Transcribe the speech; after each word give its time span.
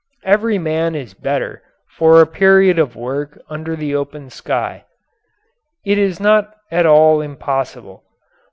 Every 0.23 0.57
man 0.57 0.95
is 0.95 1.13
better 1.13 1.61
for 1.95 2.21
a 2.21 2.25
period 2.25 2.79
of 2.79 2.95
work 2.95 3.39
under 3.51 3.75
the 3.75 3.93
open 3.93 4.31
sky. 4.31 4.85
It 5.85 5.99
is 5.99 6.19
not 6.19 6.55
at 6.71 6.87
all 6.87 7.21
impossible. 7.21 8.03